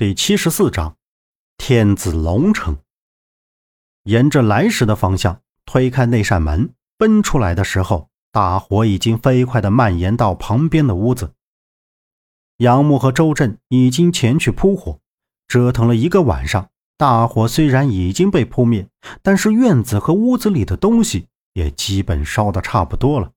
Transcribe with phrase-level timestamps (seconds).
[0.00, 0.96] 第七十四章，
[1.58, 2.78] 天子龙城。
[4.04, 11.34] 沿着来时的方向推开那扇门，奔出来的时候，大火已经飞快的蔓延到旁边的屋子。
[12.56, 15.00] 杨木和周震已经前去扑火，
[15.46, 16.70] 折腾了一个晚上。
[16.96, 18.88] 大火虽然已经被扑灭，
[19.20, 23.32] 但是院子和屋子里的东西也基本烧得差不多了。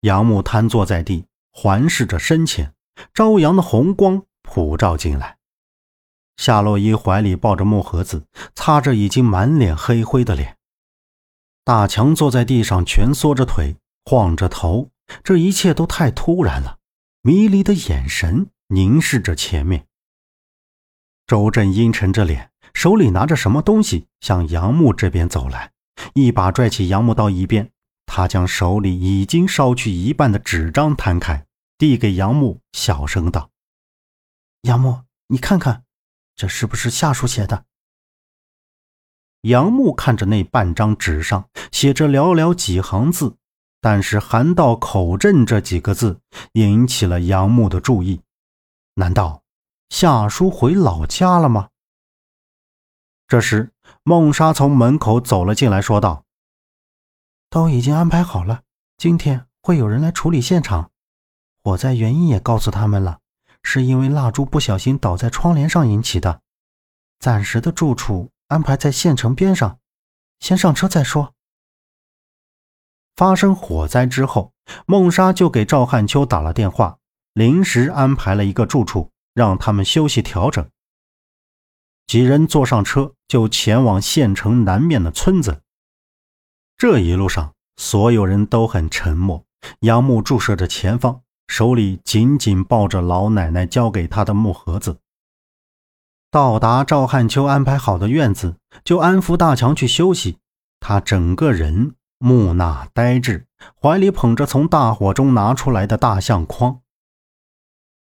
[0.00, 2.74] 杨木瘫坐在地，环视着身前，
[3.14, 5.38] 朝阳的红光普照进来。
[6.36, 10.56] 夏洛伊怀里抱着木盒子，擦着已经满脸黑灰的脸。
[11.64, 14.90] 大强坐在地上，蜷缩着腿，晃着头。
[15.22, 16.78] 这一切都太突然了，
[17.20, 19.86] 迷离的眼神凝视着前面。
[21.26, 25.70] 周震阴沉着脸，手里拿着什么东西，向杨木这边走来，
[26.14, 27.70] 一把拽起杨木到一边。
[28.06, 31.46] 他将手里已经烧去一半的纸张摊开，
[31.78, 33.50] 递给杨木，小声道
[34.62, 35.84] ：“杨木，你看看。”
[36.42, 37.66] 这是不是夏叔写的？
[39.42, 43.36] 杨木看着那半张纸上写着寥寥几行字，
[43.80, 46.20] 但是“韩道口镇”这几个字
[46.54, 48.22] 引起了杨木的注意。
[48.94, 49.44] 难道
[49.90, 51.68] 夏叔回老家了吗？
[53.28, 53.70] 这时，
[54.02, 56.24] 孟莎从门口走了进来，说道
[57.48, 58.64] ：“都已经安排好了，
[58.96, 60.90] 今天会有人来处理现场，
[61.62, 63.20] 火灾原因也告诉他们了。”
[63.62, 66.40] 是因为蜡烛不小心倒在窗帘上引起的，
[67.18, 69.78] 暂时的住处安排在县城边上，
[70.40, 71.34] 先上车再说。
[73.14, 74.52] 发生火灾之后，
[74.86, 76.98] 孟莎就给赵汉秋打了电话，
[77.34, 80.68] 临时安排了一个住处，让他们休息调整。
[82.06, 85.62] 几人坐上车，就前往县城南面的村子。
[86.76, 89.44] 这一路上，所有人都很沉默，
[89.80, 91.22] 杨木注视着前方。
[91.52, 94.96] 手里紧紧抱着老奶奶交给他的木盒子。
[96.30, 100.38] 到达赵汉秋安排好的院子，就安抚大强去休息。
[100.80, 103.44] 他整个人木讷呆滞，
[103.78, 106.80] 怀里捧着从大火中拿出来的大相框。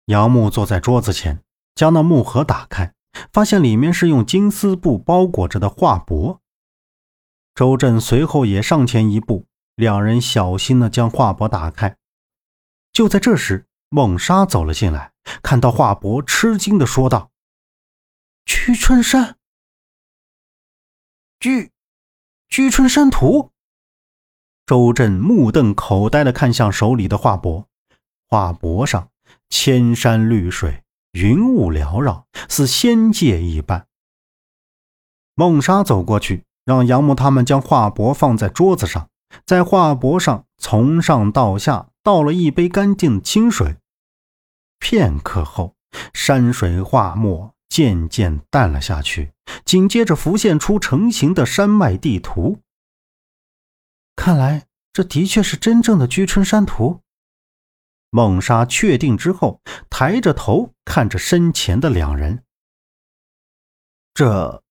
[0.06, 1.40] 杨木坐在桌子前，
[1.76, 2.94] 将那木盒打开，
[3.32, 6.38] 发现里面是用金丝布包裹着的画帛。
[7.54, 9.46] 周震随后也上前一步，
[9.76, 11.96] 两人小心地将画帛打开。
[12.96, 15.12] 就在这时，孟莎走了进来，
[15.42, 17.30] 看到画帛，吃惊的说道
[18.46, 19.36] ：“居春山，
[21.38, 21.72] 居
[22.48, 23.50] 居春山图。”
[24.64, 27.66] 周震目瞪口呆的看向手里的画帛，
[28.30, 29.10] 画帛上
[29.50, 30.82] 千山绿水，
[31.12, 33.86] 云雾缭绕，似仙界一般。
[35.34, 39.10] 孟莎走过去，让杨木他们将画帛放在桌子上，
[39.44, 41.90] 在画帛上从上到下。
[42.06, 43.78] 倒了一杯干净的清水，
[44.78, 45.74] 片刻后，
[46.14, 49.32] 山水画墨渐渐淡了下去，
[49.64, 52.60] 紧接着浮现出成型的山脉地图。
[54.14, 57.00] 看来这的确是真正的居春山图。
[58.10, 62.44] 孟莎确定之后，抬着头看着身前的两人。
[64.14, 64.62] 这，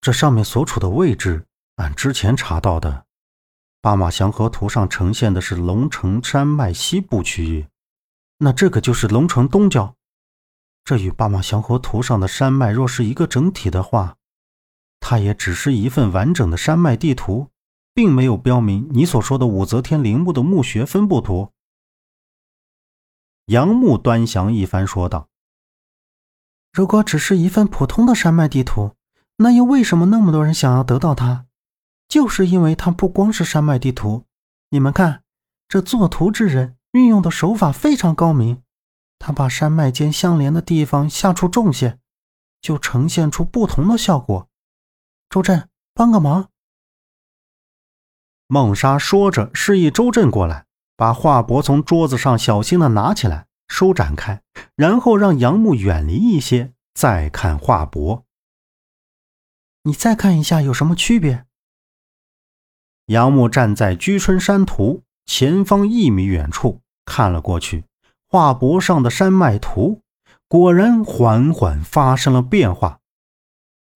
[0.00, 1.44] 这上面所处的位置，
[1.76, 3.04] 按之前查到的。
[3.82, 7.66] 巴马祥和图上呈现的是龙城山脉西部区域，
[8.38, 9.96] 那这个就是龙城东郊。
[10.84, 14.14] 这与巴马祥和图上的山脉若是一个整体的话，
[15.00, 17.48] 它也只是一份完整的山脉地图，
[17.92, 21.50] 并没有标明你所说的武则天陵墓的墓穴分布图。
[23.46, 25.28] 杨木端详一番说道
[26.72, 28.94] ：“如果只是一份普通的山脉地图，
[29.38, 31.46] 那又为什么那么多人想要得到它？”
[32.12, 34.26] 就是因为它不光是山脉地图，
[34.68, 35.22] 你们看，
[35.66, 38.62] 这作图之人运用的手法非常高明。
[39.18, 42.00] 他把山脉间相连的地方下出重线，
[42.60, 44.46] 就呈现出不同的效果。
[45.30, 46.50] 周震，帮个忙。
[48.46, 54.42] 孟莎说着，示意周震过来，把画帛从桌子上小心的拿起来，舒展开，
[54.76, 58.24] 然后让杨木远离一些，再看画帛。
[59.84, 61.46] 你再看一下，有什么区别？
[63.12, 67.84] 杨木站在居春山图前方一米远处看了过去，
[68.26, 70.00] 画帛上的山脉图
[70.48, 73.00] 果然缓缓发生了变化，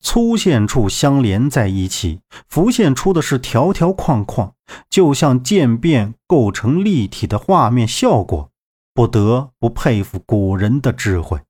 [0.01, 4.53] 粗线处相连在一起，浮现出的是条条框框，
[4.91, 8.51] 就像渐变构成立体的画面效果，
[8.93, 11.41] 不得不佩服古人的智慧。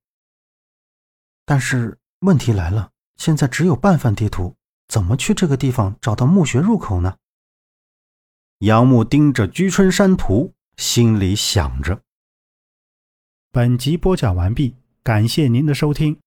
[1.44, 4.54] 但是问题来了，现在只有半份地图，
[4.86, 7.16] 怎么去这个地方找到墓穴入口呢？
[8.60, 12.00] 杨木盯着居春山图，心里想着。
[13.52, 16.18] 本集播讲完毕，感谢您的收听。